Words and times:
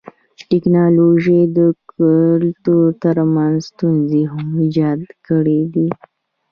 ټکنالوژي 0.49 1.41
د 1.57 1.57
ګټو 1.93 2.77
تر 3.03 3.17
څنګ 3.35 3.55
ستونزي 3.67 4.21
هم 4.31 4.47
ایجاد 4.63 5.01
کړيدي. 5.27 5.87